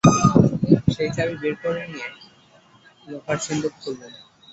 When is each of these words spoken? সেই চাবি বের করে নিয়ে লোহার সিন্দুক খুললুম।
সেই 0.93 1.09
চাবি 1.15 1.35
বের 1.41 1.55
করে 1.61 1.83
নিয়ে 1.87 2.09
লোহার 3.07 3.37
সিন্দুক 3.45 3.73
খুললুম। 3.81 4.13